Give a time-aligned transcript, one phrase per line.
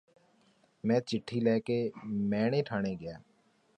[0.83, 3.19] ਮੈਂ ਚਿੱਠੀ ਲੈ ਕੇ ਮਹਿਣੇ ਠਾਣੇ ਗਿਆ